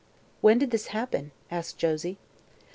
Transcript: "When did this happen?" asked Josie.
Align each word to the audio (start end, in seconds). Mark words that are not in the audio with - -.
"When 0.41 0.57
did 0.57 0.71
this 0.71 0.87
happen?" 0.87 1.29
asked 1.51 1.77
Josie. 1.77 2.17